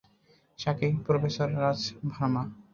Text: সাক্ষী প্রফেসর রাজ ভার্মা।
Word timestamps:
সাক্ষী 0.59 0.89
প্রফেসর 1.05 1.49
রাজ 1.55 1.79
ভার্মা। 2.11 2.43